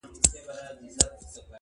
[0.03, 1.47] اشنا؛؛!